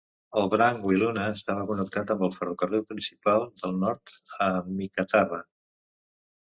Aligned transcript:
El 0.39 0.47
branc 0.53 0.87
Wiluna 0.91 1.25
estava 1.33 1.67
connectar 1.73 2.03
amb 2.15 2.25
el 2.29 2.33
ferrocarril 2.39 2.85
principal 2.95 3.47
del 3.63 3.79
nord 3.85 4.19
a 4.49 4.53
Meekatharra. 4.81 5.45